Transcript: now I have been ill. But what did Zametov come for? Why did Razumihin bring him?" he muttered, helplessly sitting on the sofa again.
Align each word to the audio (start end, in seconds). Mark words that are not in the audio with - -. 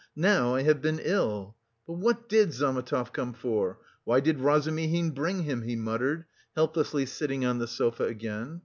now 0.15 0.55
I 0.55 0.63
have 0.63 0.81
been 0.81 0.97
ill. 1.03 1.55
But 1.85 1.93
what 1.93 2.27
did 2.27 2.53
Zametov 2.53 3.13
come 3.13 3.33
for? 3.33 3.77
Why 4.03 4.19
did 4.19 4.39
Razumihin 4.39 5.11
bring 5.11 5.43
him?" 5.43 5.61
he 5.61 5.75
muttered, 5.75 6.25
helplessly 6.55 7.05
sitting 7.05 7.45
on 7.45 7.59
the 7.59 7.67
sofa 7.67 8.05
again. 8.05 8.59